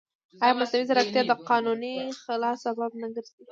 [0.43, 3.43] ایا مصنوعي ځیرکتیا د قانوني خلا سبب نه ګرځي؟